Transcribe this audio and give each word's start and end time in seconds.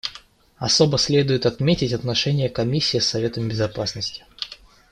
Особо 0.57 0.97
следует 0.97 1.45
отметить 1.45 1.93
отношения 1.93 2.49
Комиссии 2.49 2.97
с 2.97 3.05
Советом 3.07 3.47
Безопасности. 3.47 4.25